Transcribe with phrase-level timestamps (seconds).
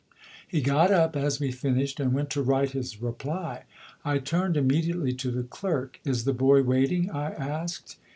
[0.47, 3.65] He got up as we finished and went to write his reply:
[4.03, 5.99] I turned immediately to the clerk.
[6.03, 7.99] "Is the boy waiting?" I asked.